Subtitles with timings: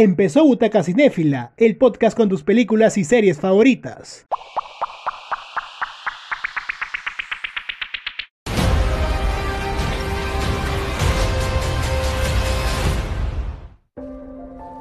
[0.00, 4.28] Empezó Butaca Cinéfila, el podcast con tus películas y series favoritas.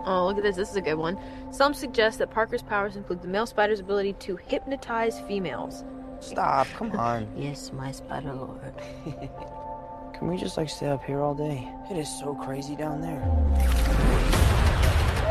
[0.05, 0.55] Oh, look at this.
[0.55, 1.17] This is a good one.
[1.49, 5.83] Some suggest that Parker's powers include the male spider's ability to hypnotize females.
[6.19, 7.27] Stop, come on.
[7.35, 8.71] Yes, my spider lord.
[10.13, 11.67] Can we just like stay up here all day?
[11.89, 14.16] It is so crazy down there.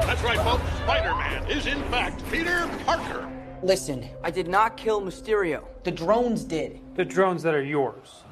[0.07, 0.63] That's right, folks.
[0.85, 3.29] Spider-Man is in fact Peter Parker.
[3.61, 5.65] Listen, I did not kill Mysterio.
[5.83, 6.79] The drones did.
[6.95, 8.23] The drones that are yours.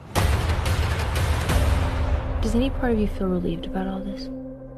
[2.40, 4.28] Does any part of you feel relieved about all this?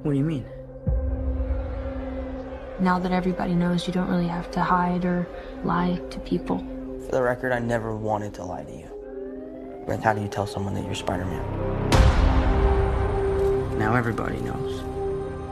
[0.04, 0.46] What do you mean?
[2.80, 5.28] Now that everybody knows you don't really have to hide or
[5.64, 6.60] lie to people.
[7.04, 9.84] For the record, I never wanted to lie to you.
[9.86, 11.90] But how do you tell someone that you're Spider-Man?
[13.78, 14.95] Now everybody knows.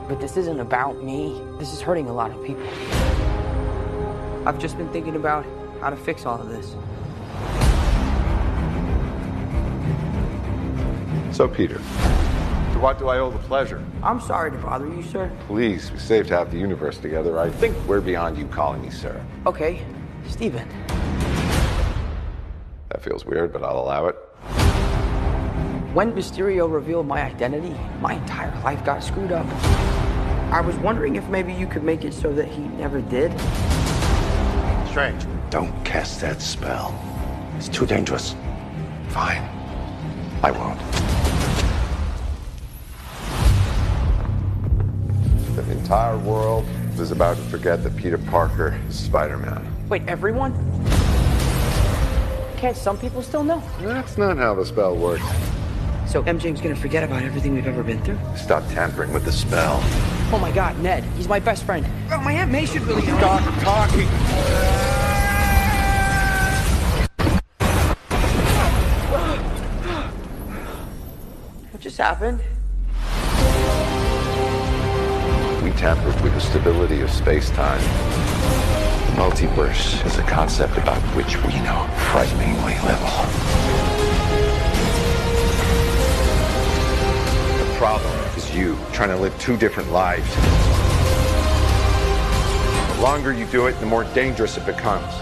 [0.09, 1.41] But this isn't about me.
[1.59, 2.67] This is hurting a lot of people.
[4.47, 5.47] I've just been thinking about
[5.81, 6.77] how to fix all of this.
[11.35, 13.83] So, Peter, to what do I owe the pleasure?
[14.03, 15.33] I'm sorry to bother you, sir.
[15.47, 17.41] Please, we saved half the universe together.
[17.41, 19.25] I think we're beyond you calling me sir.
[19.47, 19.83] Okay,
[20.29, 20.69] Steven.
[22.91, 24.17] That feels weird, but I'll allow it.
[25.95, 29.47] When Mysterio revealed my identity, my entire life got screwed up.
[30.53, 33.31] I was wondering if maybe you could make it so that he never did.
[34.89, 35.25] Strange.
[35.51, 37.01] Don't cast that spell.
[37.57, 38.35] It's too dangerous.
[39.11, 39.49] Fine.
[40.43, 40.81] I won't.
[45.55, 46.67] The entire world
[46.99, 49.65] is about to forget that Peter Parker is Spider-Man.
[49.89, 50.55] Wait, everyone?
[52.57, 53.63] Can't some people still know?
[53.79, 55.23] That's not how the spell works.
[56.07, 58.19] So MJ's gonna forget about everything we've ever been through?
[58.37, 59.81] Stop tampering with the spell.
[60.33, 61.87] Oh my god, Ned, he's my best friend.
[62.11, 63.19] Oh, my Aunt May should really know.
[63.19, 64.07] Stop talking.
[71.71, 72.41] What just happened?
[75.65, 77.81] We tampered with the stability of space-time.
[77.81, 83.64] The multiverse is a concept about which we know frighteningly little.
[87.85, 90.35] Problem is you trying to live two different lives.
[92.97, 95.13] The longer you do it, the more dangerous it becomes.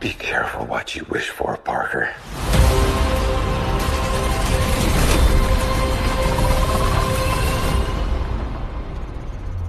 [0.00, 2.12] Be careful what you wish for, Parker.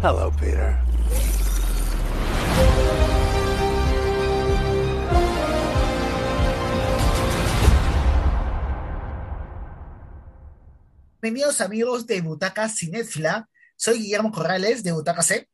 [0.01, 0.77] Hello, Peter.
[11.33, 13.47] Bienvenidos amigos de Butaca Cinéfila.
[13.77, 15.47] Soy Guillermo Corrales de Butaca C.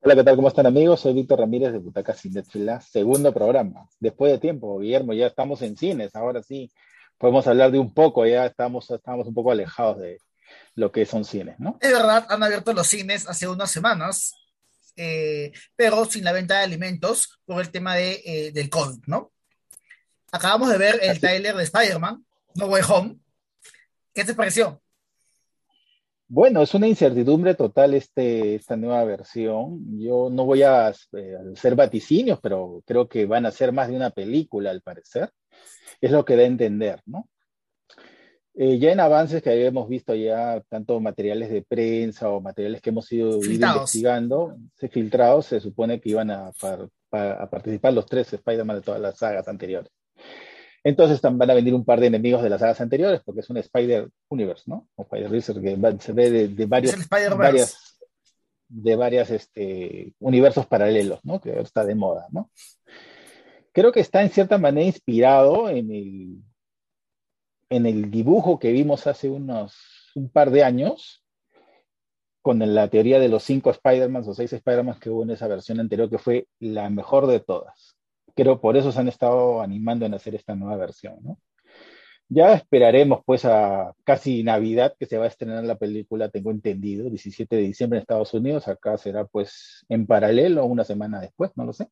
[0.00, 0.36] Hola, ¿qué tal?
[0.36, 1.00] ¿Cómo están amigos?
[1.00, 3.88] Soy Víctor Ramírez de Butaca Cinéfila, segundo programa.
[3.98, 6.70] Después de tiempo, Guillermo, ya estamos en cines, ahora sí
[7.18, 10.20] podemos hablar de un poco, ya estamos, estamos un poco alejados de
[10.76, 11.76] lo que son cines, ¿no?
[11.80, 14.34] Es verdad, han abierto los cines hace unas semanas,
[14.94, 19.32] eh, pero sin la venta de alimentos por el tema de, eh, del COVID, ¿no?
[20.30, 22.24] Acabamos de ver el Así- tráiler de Spider-Man,
[22.54, 23.16] No Way Home.
[24.16, 24.80] ¿Qué te pareció?
[26.26, 30.00] Bueno, es una incertidumbre total este, esta nueva versión.
[30.00, 33.96] Yo no voy a eh, hacer vaticinios, pero creo que van a ser más de
[33.96, 35.30] una película, al parecer.
[36.00, 37.28] Es lo que da a entender, ¿no?
[38.54, 42.88] Eh, ya en avances que habíamos visto ya, tanto materiales de prensa o materiales que
[42.88, 43.38] hemos ido,
[43.76, 48.76] investigando, se filtrados, se supone que iban a, par- pa- a participar los tres Spider-Man
[48.78, 49.92] de todas las sagas anteriores.
[50.88, 53.56] Entonces van a venir un par de enemigos de las sagas anteriores, porque es un
[53.56, 54.86] Spider-Universe, ¿no?
[54.94, 56.92] O Spider-Verse, que va- se ve de, de varios,
[57.36, 57.98] varias,
[58.68, 61.40] de varias este, universos paralelos, ¿no?
[61.40, 62.50] Que está de moda, ¿no?
[63.72, 66.36] Creo que está en cierta manera inspirado en el,
[67.68, 69.74] en el dibujo que vimos hace unos
[70.14, 71.24] un par de años,
[72.42, 75.80] con la teoría de los cinco Spider-Man o seis Spider-Man que hubo en esa versión
[75.80, 77.96] anterior, que fue la mejor de todas.
[78.36, 81.38] Creo por eso se han estado animando en hacer esta nueva versión, ¿no?
[82.28, 87.08] Ya esperaremos pues a casi Navidad que se va a estrenar la película, tengo entendido,
[87.08, 91.64] 17 de diciembre en Estados Unidos, acá será pues en paralelo una semana después, no
[91.64, 91.88] lo sé.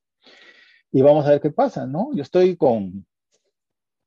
[0.93, 2.11] Y vamos a ver qué pasa, ¿no?
[2.15, 3.07] Yo estoy con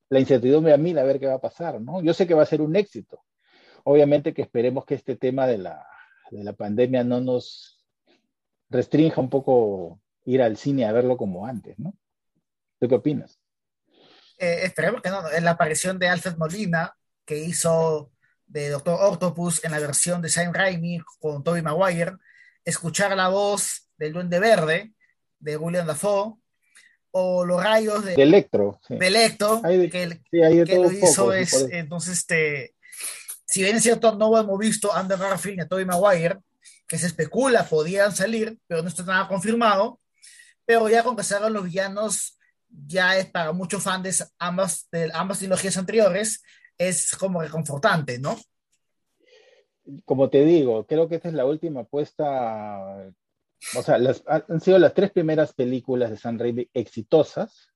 [0.09, 2.01] la incertidumbre a mil a ver qué va a pasar, ¿no?
[2.01, 3.23] Yo sé que va a ser un éxito.
[3.83, 5.85] Obviamente que esperemos que este tema de la,
[6.31, 7.85] de la pandemia no nos
[8.69, 11.93] restrinja un poco ir al cine a verlo como antes, ¿no?
[12.79, 13.39] ¿Tú qué opinas?
[14.39, 16.95] eh, esperemos que no, la aparición de Alfred Molina,
[17.25, 18.11] que hizo
[18.45, 22.13] de Doctor Octopus en la versión de Sam Raimi con Tobey Maguire,
[22.63, 24.93] escuchar la voz del Duende Verde
[25.39, 26.35] de William Dafoe,
[27.11, 28.79] o los rayos de, De Electro.
[28.87, 28.95] sí.
[28.95, 32.75] de Electro, de- que, sí, hay de que lo hizo poco, sí, es, entonces, este,
[33.45, 36.37] si bien es cierto, no hemos visto a Andrew Garfield ni a Tobey Maguire,
[36.87, 39.99] que se especula podían salir, pero no está nada confirmado,
[40.63, 42.36] pero ya con que salgan los villanos,
[42.69, 46.41] ya es para muchos fans de ambas, de ambas trilogías anteriores,
[46.77, 48.37] es como reconfortante, ¿no?
[50.05, 53.11] como te digo, creo que esta es la última apuesta.
[53.75, 57.69] O sea, las, han sido las tres primeras películas de San Raimi exitosas,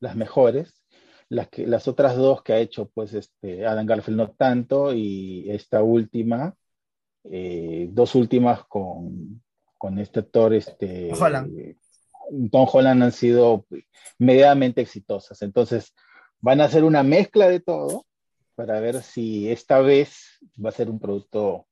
[0.00, 0.82] las mejores.
[1.30, 5.50] Las, que, las otras dos que ha hecho, pues, este, Adam Garfield no tanto, y
[5.50, 6.54] esta última,
[7.24, 9.42] eh, dos últimas con,
[9.76, 11.76] con este actor, este, Holland.
[12.50, 13.66] Tom Holland han sido
[14.18, 15.42] medianamente exitosas.
[15.42, 15.94] Entonces,
[16.40, 18.06] van a hacer una mezcla de todo
[18.54, 21.66] para ver si esta vez va a ser un producto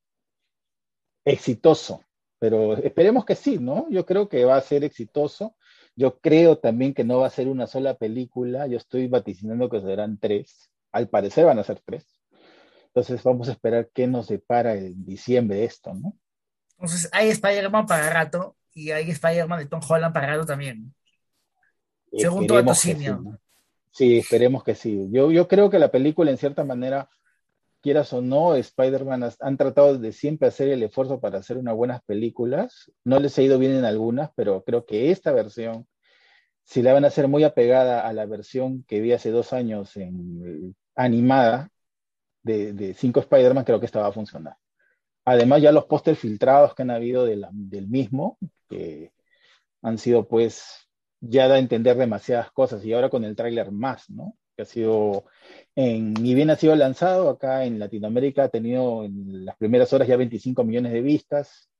[1.24, 2.02] exitoso.
[2.38, 3.88] Pero esperemos que sí, ¿no?
[3.90, 5.56] Yo creo que va a ser exitoso.
[5.94, 8.66] Yo creo también que no va a ser una sola película.
[8.66, 10.70] Yo estoy vaticinando que serán tres.
[10.92, 12.06] Al parecer van a ser tres.
[12.88, 16.16] Entonces vamos a esperar qué nos depara en diciembre esto, ¿no?
[16.78, 20.94] Entonces hay Spider-Man para rato y hay Spider-Man de Tom Holland para rato también.
[22.12, 23.16] Según todo tocinio.
[23.16, 23.38] sí, ¿no?
[23.90, 25.08] Sí, esperemos que sí.
[25.10, 27.08] Yo, yo creo que la película, en cierta manera,
[27.80, 32.02] quieras o no, Spider-Man han tratado de siempre hacer el esfuerzo para hacer unas buenas
[32.02, 32.92] películas.
[33.02, 35.86] No les ha ido bien en algunas, pero creo que esta versión,
[36.62, 39.96] si la van a hacer muy apegada a la versión que vi hace dos años
[39.96, 41.70] en animada
[42.42, 44.58] de, de cinco Spider-Man, creo que esta va a funcionar.
[45.26, 48.38] Además, ya los pósters filtrados que han habido del mismo,
[48.68, 49.12] que
[49.82, 50.88] han sido pues
[51.20, 54.36] ya da a entender demasiadas cosas y ahora con el tráiler más, ¿no?
[54.56, 55.24] Que ha sido,
[55.74, 60.08] en, ni bien ha sido lanzado, acá en Latinoamérica ha tenido en las primeras horas
[60.08, 61.70] ya 25 millones de vistas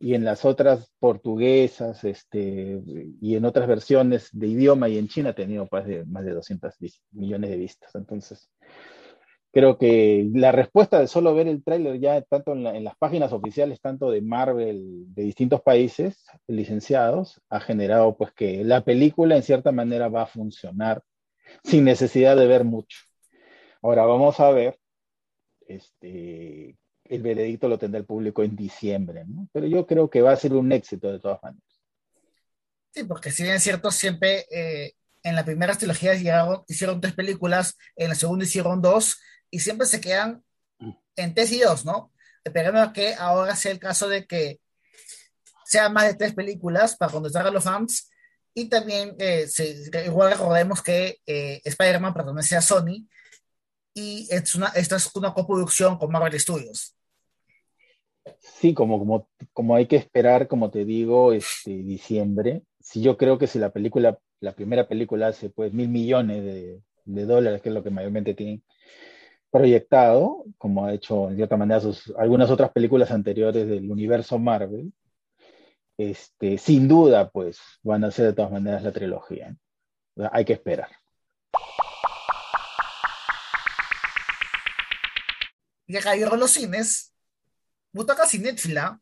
[0.00, 2.80] y en las otras portuguesas este,
[3.20, 6.32] y en otras versiones de idioma y en China ha tenido pues, de, más de
[6.34, 7.94] 200 vis- millones de vistas.
[7.94, 8.50] Entonces,
[9.52, 13.32] creo que la respuesta de solo ver el tráiler ya tanto en, la- las páginas
[13.32, 19.42] oficiales, tanto de Marvel, de distintos países licenciados, ha generado pues que la película en
[19.42, 21.02] cierta manera va a funcionar
[21.64, 22.98] sin necesidad de ver mucho.
[23.82, 24.78] Ahora vamos a ver,
[25.66, 29.48] este, el veredicto lo tendrá el público en diciembre, ¿no?
[29.52, 31.64] Pero yo creo que va a ser un éxito de todas maneras.
[32.94, 34.92] Sí, porque si bien es cierto, siempre eh,
[35.22, 39.86] en las primeras trilogías llegaron, hicieron tres películas, en la segunda hicieron dos, y siempre
[39.86, 40.42] se quedan
[41.16, 42.12] en tres y dos, ¿no?
[42.44, 44.60] Esperemos que ahora sea el caso de que
[45.64, 48.10] sean más de tres películas para contestar a los fans,
[48.54, 53.06] y también eh, se- igual recordemos que eh, Spider-Man pertenece a Sony,
[53.94, 56.94] y es una, esta es una coproducción con Marvel Studios.
[58.40, 62.62] Sí, como, como, como hay que esperar, como te digo, este diciembre.
[62.80, 66.80] Si yo creo que si la película, la primera película hace pues mil millones de,
[67.04, 68.62] de dólares, que es lo que mayormente tienen
[69.50, 74.92] proyectado, como ha hecho en cierta manera sus, algunas otras películas anteriores del universo Marvel,
[75.96, 79.56] este, sin duda, pues van a ser de todas maneras la trilogía.
[80.32, 80.88] Hay que esperar.
[85.88, 87.14] ya cayeron los cines,
[87.92, 89.00] Butaca Cinéfila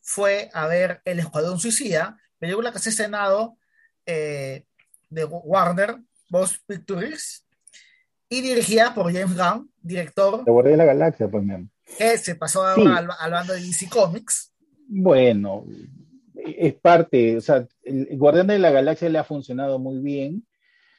[0.00, 3.56] fue a ver El Escuadrón Suicida, película que se ha estrenado
[4.04, 4.66] eh,
[5.08, 5.96] de Warner
[6.28, 6.58] Bros.
[6.66, 7.43] Pictures
[8.28, 11.68] y dirigida por James Gunn, director Te guardé de la galaxia, pues, mi amor.
[11.98, 12.82] que se pasó Sí.
[12.86, 14.52] al, al bando de DC Comics.
[14.88, 15.64] Bueno,
[16.34, 20.46] es parte, o sea, el Guardián de la Galaxia le ha funcionado muy bien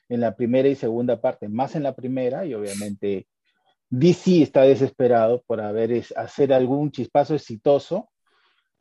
[0.10, 3.27] en la primera y segunda parte, más en la primera, y obviamente
[3.89, 8.10] DC está desesperado por haber es- hacer algún chispazo exitoso.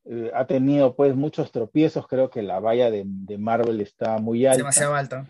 [0.06, 4.44] Eh, ha tenido pues muchos tropiezos, creo que la valla de, de Marvel está muy
[4.46, 5.26] alta demasiado alta.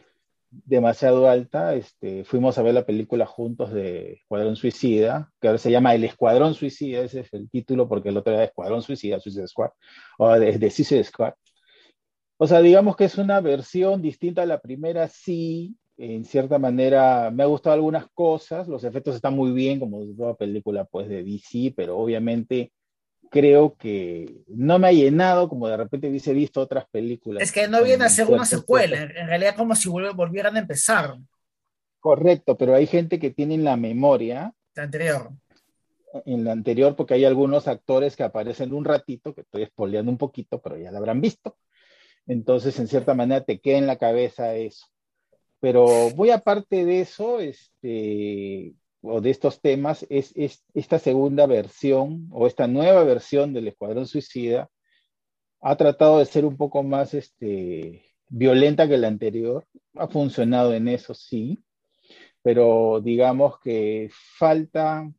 [0.65, 1.75] Demasiado alta.
[1.75, 6.05] Este, fuimos a ver la película juntos de Escuadrón Suicida, que ahora se llama El
[6.05, 9.71] Escuadrón Suicida, ese es el título, porque el otro era Escuadrón Suicida, Suicide Squad,
[10.19, 11.35] o de, de Suicide Squad.
[12.37, 17.31] O sea, digamos que es una versión distinta a la primera, sí, en cierta manera
[17.31, 21.23] me ha gustado algunas cosas, los efectos están muy bien, como toda película pues de
[21.23, 22.73] DC, pero obviamente
[23.31, 27.43] creo que no me ha llenado como de repente hubiese visto otras películas.
[27.43, 31.17] Es que no viene a ser una secuela, en, realidad como si volvieran a empezar
[32.05, 35.31] Correcto, pero hay gente que tiene en la memoria la anterior.
[36.27, 40.19] en la anterior, porque hay algunos actores que aparecen un ratito, que estoy spoileando un
[40.19, 41.57] poquito, pero ya lo habrán visto.
[42.27, 44.87] Entonces, en cierta manera, te queda en la cabeza eso.
[45.61, 52.29] Pero muy aparte de eso, este, o de estos temas, es, es esta segunda versión
[52.33, 54.71] o esta nueva versión del Escuadrón Suicida
[55.61, 59.67] ha tratado de ser un poco más este, violenta que la anterior.
[59.95, 61.63] Ha funcionado en eso, sí,
[62.43, 65.11] pero digamos que falta,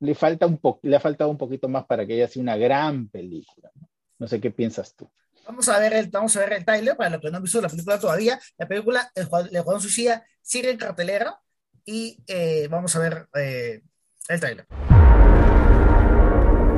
[0.00, 2.56] le, falta un po le ha faltado un poquito más para que haya sido una
[2.56, 3.70] gran película.
[4.18, 4.26] ¿no?
[4.26, 5.10] sé qué piensas tú.
[5.46, 7.60] Vamos a ver el, vamos a ver el trailer, para los que no han visto
[7.60, 8.40] la película todavía.
[8.56, 11.40] La película El Escuadrón Suicida sigue en cartelera
[11.84, 13.80] y eh, vamos a ver eh,
[14.28, 14.66] el trailer.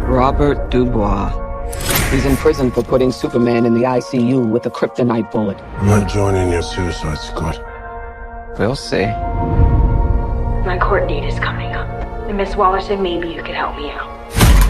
[0.06, 1.32] Robert Dubois.
[2.12, 5.60] He's in prison for putting Superman in the ICU with a kryptonite bullet.
[5.78, 7.58] I'm not joining your suicide squad.
[8.58, 9.06] We'll see.
[10.64, 11.88] My court date is coming up.
[12.28, 14.10] And Miss Waller said maybe you could help me out.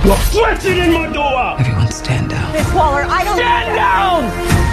[0.05, 1.57] You're flexing in my door!
[1.59, 2.53] Everyone stand down.
[2.53, 4.64] Miss Waller, I don't Stand down!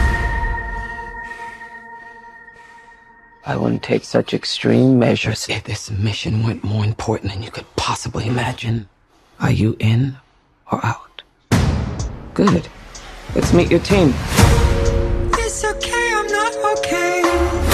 [3.44, 7.66] I wouldn't take such extreme measures if this mission went more important than you could
[7.76, 8.88] possibly imagine.
[9.40, 10.18] Are you in
[10.72, 11.24] or out?
[12.36, 12.68] Good.
[13.34, 14.14] Let's meet your team.
[15.40, 17.22] It's okay, I'm not okay.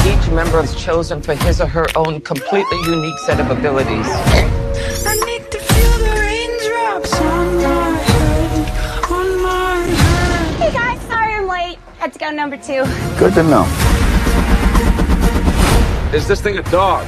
[0.07, 4.07] Each member is chosen for his or her own completely unique set of abilities.
[4.07, 10.55] I need to feel the raindrops on my head, on my head.
[10.61, 11.77] Hey guys, sorry I'm late.
[11.97, 12.85] Had to go number two.
[13.19, 14.06] Good to know.
[16.13, 17.05] Is this thing a dog?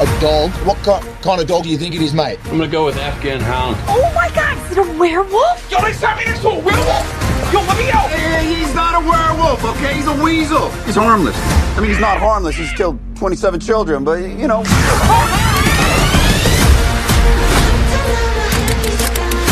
[0.00, 0.50] A dog?
[0.66, 0.76] What
[1.22, 2.38] kind of dog do you think it is, mate?
[2.44, 3.76] I'm gonna go with Afghan Hound.
[3.88, 5.70] Oh my god, is it a werewolf?
[5.70, 7.50] Yo, they sent me next to a werewolf!
[7.50, 8.10] Yo, let me out!
[8.10, 9.94] Hey, he's not a werewolf, okay?
[9.94, 10.70] He's a weasel.
[10.84, 11.36] He's harmless.
[11.76, 12.56] I mean, he's not harmless.
[12.56, 14.62] He's killed 27 children, but, you know.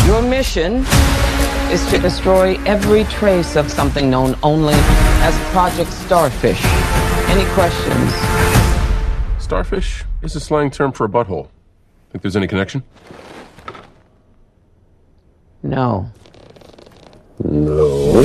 [0.05, 0.85] Your mission
[1.71, 4.75] is to destroy every trace of something known only
[5.23, 6.61] as Project Starfish.
[7.29, 8.50] Any questions?
[9.51, 11.49] Starfish is a slang term for a butthole.
[12.09, 12.83] Think there's any connection?
[15.61, 16.09] No.
[17.43, 18.15] No.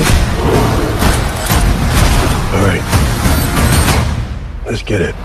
[2.53, 2.81] All right.
[4.67, 5.15] Let's get it.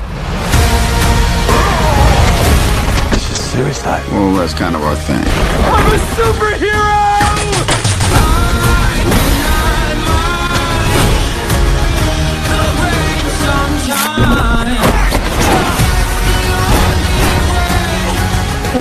[3.12, 4.04] This is suicide.
[4.10, 5.22] Well, that's kind of our thing.
[5.22, 7.02] I'm a superhero!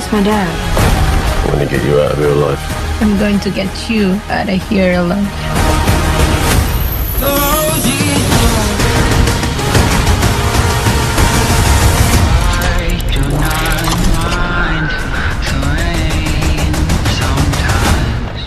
[0.01, 0.49] That's my dad.
[1.45, 2.57] I'm gonna get you out of here alive.
[3.01, 5.29] I'm going to get you out of here alive.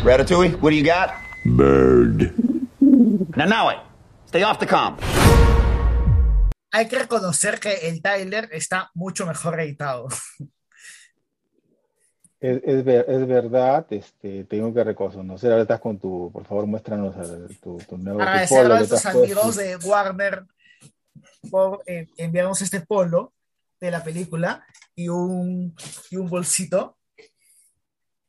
[0.03, 1.15] Ratatouille, what do you got?
[1.47, 2.35] Bird.
[3.37, 3.79] Now, now it.
[4.27, 5.01] Stay off the comp.
[6.73, 10.09] Hay que reconocer que el trailer está mucho mejor editado.
[12.45, 16.67] Es, es, ver, es, verdad, este, tengo que reconocer, ahora estás con tu, por favor,
[16.67, 20.45] muéstranos el, tu, tu, nuevo Agradecer a nuestros amigos de Warner
[21.51, 23.33] por eh, enviarnos este polo
[23.81, 24.63] de la película
[24.95, 25.75] y un,
[26.11, 26.99] y un bolsito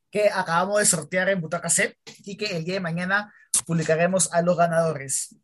[0.10, 3.34] que acabamos de sortear en Butaca C y que el día de mañana
[3.65, 5.36] publicaremos a los ganadores.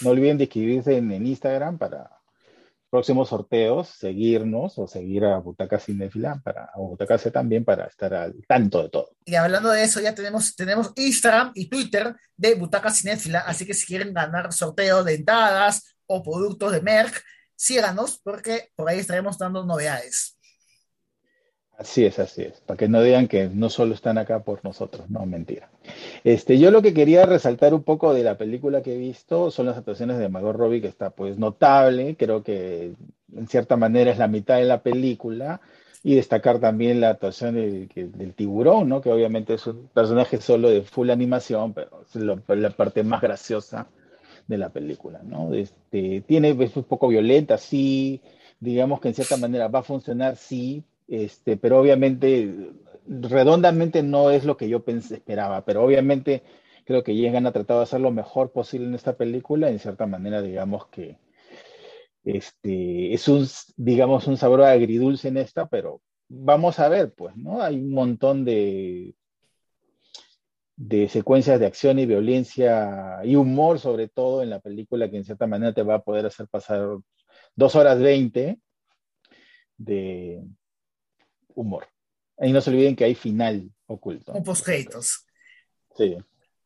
[0.00, 2.13] No olviden de inscribirse en, en Instagram para
[2.94, 8.14] próximos sorteos, seguirnos o seguir a Butaca Cinéfila para, o Butaca C también para estar
[8.14, 9.10] al tanto de todo.
[9.24, 13.74] Y hablando de eso, ya tenemos, tenemos Instagram y Twitter de Butaca Cinéfila, así que
[13.74, 17.20] si quieren ganar sorteos de entradas o productos de Merck,
[17.56, 20.38] síganos porque por ahí estaremos dando novedades.
[21.76, 25.10] Así es, así es, para que no digan que no solo están acá por nosotros,
[25.10, 25.70] no, mentira.
[26.22, 29.66] Este, yo lo que quería resaltar un poco de la película que he visto son
[29.66, 32.92] las actuaciones de Margot Robbie, que está pues notable, creo que
[33.36, 35.60] en cierta manera es la mitad de la película,
[36.04, 39.00] y destacar también la actuación del, tiburón, ¿no?
[39.00, 42.14] que obviamente es un personaje solo de full animación, pero es
[42.58, 43.88] la parte más graciosa
[44.46, 45.22] de la película.
[45.24, 45.54] ¿no?
[45.54, 48.20] Este, tiene, es un poco violenta, sí,
[48.60, 52.72] digamos que en cierta manera va a funcionar, sí, este, pero obviamente
[53.06, 56.42] redondamente no es lo que yo pensé, esperaba, pero obviamente
[56.84, 59.78] creo que James Gunn ha tratado de hacer lo mejor posible en esta película, en
[59.78, 61.18] cierta manera digamos que
[62.24, 63.46] este, es un,
[63.76, 67.62] digamos, un sabor agridulce en esta, pero vamos a ver, pues, ¿no?
[67.62, 69.14] Hay un montón de,
[70.76, 75.24] de secuencias de acción y violencia y humor, sobre todo en la película, que en
[75.24, 76.98] cierta manera te va a poder hacer pasar
[77.54, 78.58] dos horas veinte
[79.76, 80.42] de,
[81.54, 81.86] humor.
[82.38, 84.32] Y no se olviden que hay final oculto.
[84.32, 85.26] Un post-créditos.
[85.96, 86.16] Sí.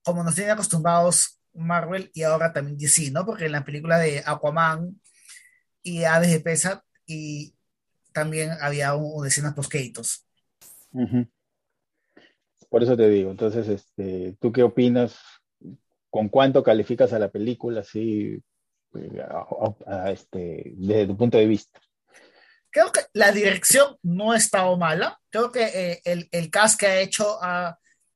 [0.02, 3.26] Como nos tienen acostumbrados Marvel y ahora también DC, ¿no?
[3.26, 5.00] Porque en la película de Aquaman
[5.82, 7.54] y Aves de Pesa, y
[8.12, 10.26] también había un, escenas post-créditos.
[10.92, 11.26] Ujú.
[12.68, 15.18] Por eso te digo, entonces, este, ¿tú qué opinas?
[16.10, 18.42] ¿Con cuánto calificas a la película así,
[18.94, 19.46] eh, a-
[19.86, 21.80] a- a este, desde tu punto de vista?
[22.78, 25.18] Creo que la dirección no ha estado mala.
[25.30, 27.36] Creo que eh, el, el cast que ha hecho,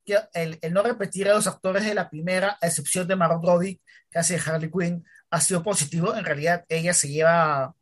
[0.05, 3.43] que el, el no repetir a los actores de la primera, a excepción de Margot
[3.43, 6.15] Robbie, que hace Harley Quinn, ha sido positivo.
[6.15, 7.75] En realidad, ella se lleva,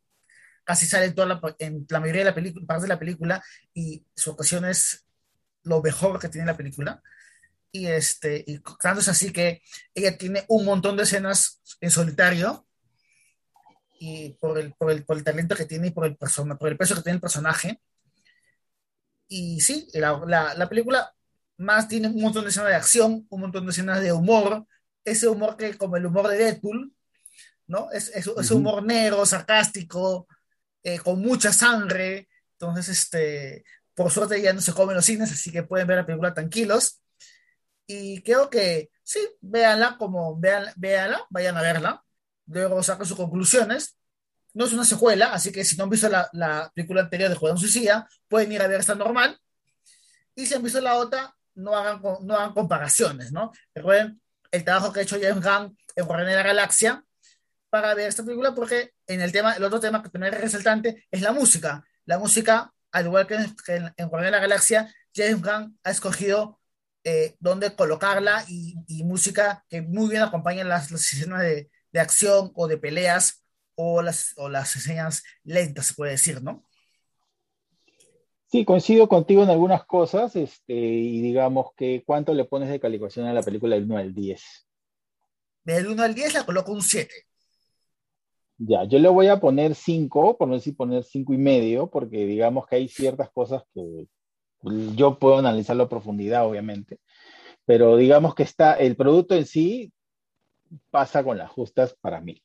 [0.63, 3.43] casi sale en, toda la, en la mayoría de la película, partes de la película,
[3.75, 5.05] y su actuación es
[5.61, 6.99] lo mejor que tiene la película.
[7.71, 9.61] Y, este, y tanto es así que
[9.93, 12.65] ella tiene un montón de escenas en solitario
[14.03, 16.69] y por el, por el, por el talento que tiene y por el, persona, por
[16.69, 17.79] el peso que tiene el personaje.
[19.27, 21.13] Y sí, la, la, la película
[21.57, 24.65] más tiene un montón de escenas de acción, un montón de escenas de humor,
[25.05, 26.91] ese humor que como el humor de Deadpool,
[27.67, 27.91] ¿no?
[27.91, 28.55] Es, es, ese Ujú.
[28.55, 30.27] humor negro, sarcástico,
[30.81, 32.27] eh, con mucha sangre.
[32.53, 36.05] Entonces, este, por suerte ya no se comen los cines, así que pueden ver la
[36.07, 37.03] película tranquilos.
[37.85, 42.03] Y creo que sí, véanla como, vean, véanla, vayan a verla,
[42.51, 43.97] luego saquen sus conclusiones.
[44.53, 47.35] No es una secuela, así que si no han visto la, la película anterior de
[47.35, 49.39] Juan Suicida, pueden ir a ver esta normal.
[50.35, 53.51] Y si han visto la otra, no hagan, no hagan comparaciones, ¿no?
[53.73, 57.03] Recuerden el trabajo que ha hecho James Gunn en Guardianes de la Galaxia
[57.69, 61.07] para ver esta película, porque en el tema, el otro tema que también es resaltante
[61.09, 61.85] es la música.
[62.05, 66.59] La música, al igual que en, que en, de la Galaxia, James Gunn ha escogido
[67.03, 71.99] eh, dónde colocarla y, y música que muy bien acompaña las, las escenas de, de
[71.99, 73.43] acción o de peleas
[73.75, 76.63] o las, o las escenas lentas, se puede decir, ¿no?
[78.51, 83.25] Sí, coincido contigo en algunas cosas, este, y digamos que ¿cuánto le pones de calificación
[83.25, 84.67] a la película del 1 al 10?
[85.63, 87.13] Del 1 al 10 la coloco un 7.
[88.57, 92.25] Ya, yo le voy a poner 5, por no decir poner 5 y medio, porque
[92.25, 94.07] digamos que hay ciertas cosas que
[94.95, 96.99] yo puedo analizarlo a profundidad, obviamente,
[97.65, 99.93] pero digamos que está, el producto en sí
[100.89, 102.41] pasa con las justas para mí,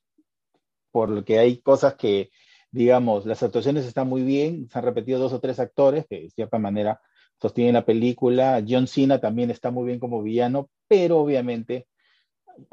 [0.90, 2.30] porque hay cosas que,
[2.70, 6.30] digamos, las actuaciones están muy bien, se han repetido dos o tres actores que de
[6.30, 7.00] cierta manera
[7.40, 11.86] sostienen la película, John Cena también está muy bien como villano, pero obviamente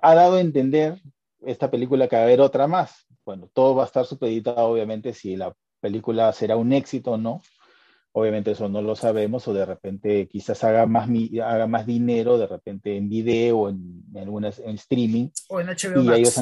[0.02, 1.02] ha dado a entender
[1.46, 3.06] esta película que va a haber otra más.
[3.26, 7.42] Bueno, todo va a estar supeditado, obviamente, si la película será un éxito o no.
[8.16, 11.10] Obviamente eso no lo sabemos, o de repente quizás haga más,
[11.44, 15.68] haga más dinero, de repente en video o en, en, algunas- en streaming, O en
[15.68, 16.20] HBO y Max.
[16.20, 16.38] ellos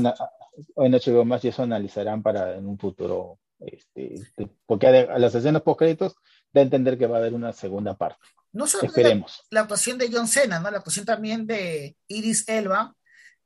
[0.75, 5.17] o en HBO Max y eso analizarán para en un futuro, este, este, porque a,
[5.17, 6.15] las escenas post créditos
[6.51, 8.19] da a entender que va a haber una segunda parte.
[8.51, 9.45] No solamente Esperemos.
[9.49, 10.69] la, la actuación de John Cena, ¿no?
[10.69, 12.93] La actuación también de Iris Elba,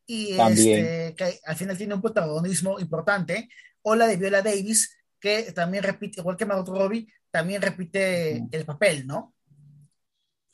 [0.08, 3.50] y este, que al final tiene un protagonismo importante,
[3.84, 8.66] o la de Viola Davis, que también repite, igual que Margot Robbie, también repite el
[8.66, 9.34] papel, ¿no?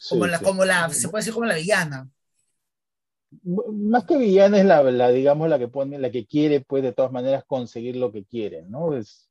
[0.07, 0.45] Como Sí, la, sí.
[0.45, 2.09] como la, se puede decir como la villana.
[3.43, 6.93] más que villana es la, la, digamos, la que pone, la que quiere, pues, de
[6.93, 8.95] todas maneras, conseguir lo que quiere, ¿no?
[8.95, 9.29] Es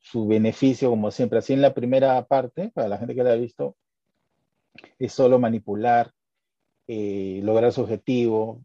[0.00, 1.38] su beneficio, como siempre.
[1.38, 3.76] Así en la primera parte, para la gente que la ha visto,
[4.98, 6.12] es solo manipular,
[6.88, 8.64] eh, lograr su objetivo,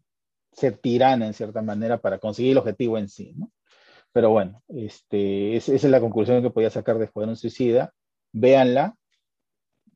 [0.52, 3.52] ser tirana en cierta manera para conseguir el objetivo en sí, ¿no?
[4.16, 7.92] Pero bueno, este, es- esa es la conclusión que podía sacar de Escuadrón Suicida.
[8.32, 8.96] Véanla.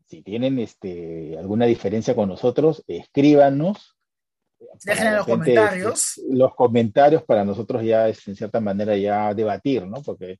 [0.09, 3.97] Si tienen este, alguna diferencia con nosotros, escríbanos.
[4.85, 6.19] Dejen en los comentarios.
[6.19, 10.03] este, los comentarios para nosotros ya es en cierta manera ya debatir, ¿no?
[10.03, 10.39] Porque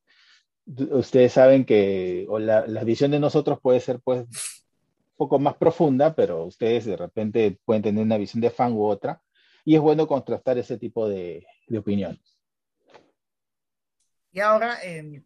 [0.91, 5.55] ustedes saben que o la, la visión de nosotros puede ser pues un poco más
[5.57, 9.23] profunda, pero ustedes de repente pueden tener una visión de fan u otra,
[9.65, 12.40] y es bueno contrastar ese tipo de, de opiniones.
[14.33, 15.23] Y ahora eh,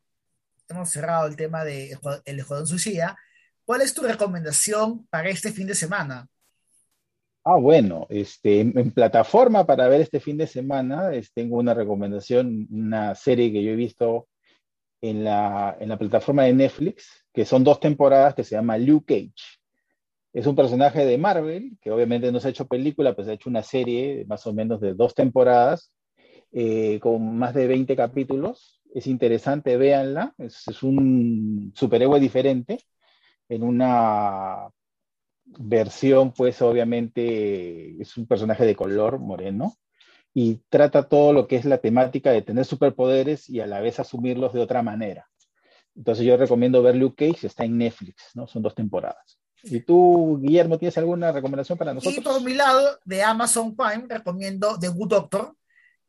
[0.69, 3.17] hemos cerrado el tema de El Escuadrón Suicida.
[3.65, 6.29] ¿Cuál es tu recomendación para este fin de semana?
[7.47, 11.75] Ah, bueno, este, en, en plataforma para ver este fin de semana, es- tengo una
[11.75, 14.29] recomendación, una serie que yo he visto
[15.03, 19.07] en la, en la plataforma de Netflix, que son dos temporadas que se llama Luke
[19.15, 19.59] Cage.
[20.33, 23.35] Es un personaje de Marvel, que obviamente no se ha hecho película, pues se ha
[23.35, 25.93] hecho una serie más o menos de dos temporadas,
[26.53, 28.74] eh, con más de 20 capítulos.
[28.95, 30.33] Es interesante, véanla.
[30.39, 32.79] Es, es un superhéroe diferente,
[33.49, 34.69] en una
[35.45, 39.75] versión, pues obviamente es un personaje de color moreno
[40.33, 44.01] y trata todo lo que es la temática de tener superpoderes y a la vez
[44.01, 45.29] asumirlos de otra manera.
[45.95, 48.47] Entonces yo recomiendo ver Luke Cage, está en Netflix, ¿no?
[48.47, 49.39] Son dos temporadas.
[49.63, 52.25] ¿Y tú, Guillermo, tienes alguna recomendación para Y nosotros?
[52.25, 55.55] por mi lado, de Amazon Prime, recomiendo The Good Doctor,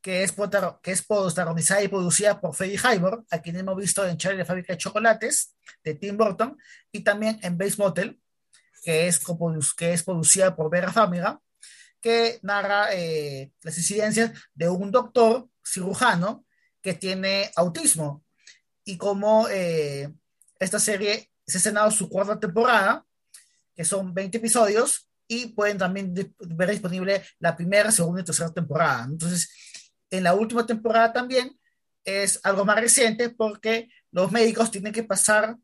[0.05, 0.35] que es,
[0.83, 4.45] que es protagonizada y producida por Freddie Highmore, a quien hemos visto en Charlie la
[4.45, 6.55] fábrica de chocolates, de Tim Burton,
[6.91, 8.21] y también en Base Motel,
[8.83, 9.19] que es,
[9.75, 11.41] que es producida por Vera Farmiga,
[11.99, 16.45] que narra eh, las incidencias de un doctor cirujano
[16.83, 18.23] que tiene autismo
[18.83, 20.13] y cómo eh,
[20.59, 23.03] esta serie se ha estrenado su cuarta temporada,
[23.73, 29.05] que son 20 episodios, y pueden también ver disponible la primera, segunda y tercera temporada.
[29.05, 29.49] Entonces,
[30.17, 31.57] en la última temporada también
[32.03, 35.57] es algo más reciente porque los médicos tienen que pasar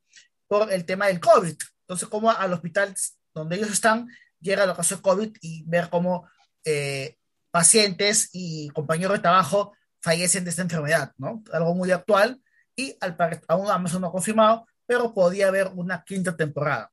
[0.48, 1.56] por el tema del COVID.
[1.82, 2.94] Entonces, como al hospital
[3.34, 4.08] donde ellos están,
[4.40, 6.28] llega el caso de COVID y ver cómo
[6.66, 7.18] eh,
[7.52, 11.44] pacientes y compañeros de trabajo fallecen de esta enfermedad, ¿no?
[11.54, 12.42] Algo muy actual
[12.76, 13.16] y al
[13.48, 16.92] aún Amazon no ha confirmado, pero podría haber una quinta temporada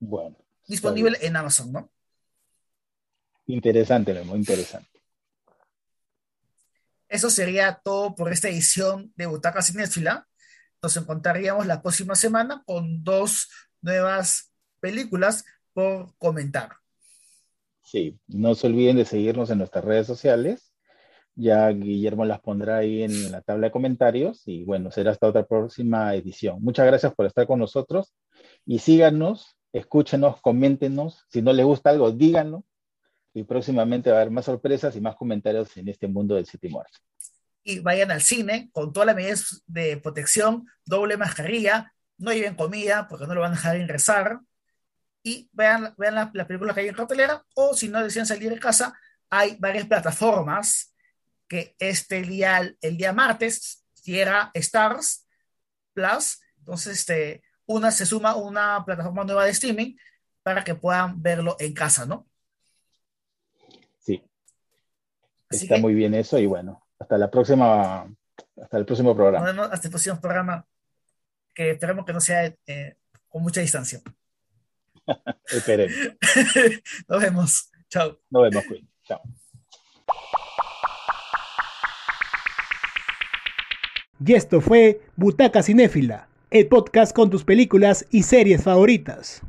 [0.00, 1.90] Bueno, disponible en Amazon, ¿no?
[3.46, 4.91] interesante, Memo, interesante.
[7.12, 10.26] Eso sería todo por esta edición de Butaca Cinéfila.
[10.82, 13.50] Nos encontraríamos la próxima semana con dos
[13.82, 15.44] nuevas películas
[15.74, 16.70] por comentar.
[17.82, 20.72] Sí, no se olviden de seguirnos en nuestras redes sociales.
[21.34, 25.44] Ya Guillermo las pondrá ahí en la tabla de comentarios y bueno, será hasta otra
[25.44, 26.62] próxima edición.
[26.62, 28.14] Muchas gracias por estar con nosotros
[28.64, 31.26] y síganos, escúchenos, coméntenos.
[31.28, 32.64] Si no les gusta algo, díganlo
[33.34, 36.80] y próximamente va a haber más sorpresas y más comentarios en este mundo del séptimo
[36.80, 36.98] arte.
[37.64, 43.06] Y vayan al cine con todas las medidas de protección, doble mascarilla, no lleven comida
[43.08, 44.40] porque no lo van a dejar ingresar.
[45.22, 48.50] Y vean, vean la, la película que hay en cartelera o si no desean salir
[48.50, 48.92] de casa,
[49.30, 50.92] hay varias plataformas
[51.48, 55.26] que este día, el día martes, llega Stars
[55.92, 56.40] Plus.
[56.58, 59.96] Entonces, este, una se suma una plataforma nueva de streaming
[60.42, 62.28] para que puedan verlo en casa, ¿no?
[64.00, 64.22] Sí,
[65.56, 68.06] Así está que- muy bien eso y bueno, hasta la próxima,
[68.60, 69.46] hasta el próximo programa.
[69.46, 70.66] Nos vemos hasta el próximo programa,
[71.54, 72.96] que esperemos que no sea eh,
[73.28, 74.00] con mucha distancia.
[75.46, 75.94] Esperemos.
[77.08, 77.70] Nos vemos.
[77.88, 78.18] Chao.
[78.30, 78.88] Nos vemos, Queen.
[79.04, 79.20] Chao.
[84.24, 89.40] Y esto fue Butaca Cinéfila, el podcast con tus películas y series favoritas.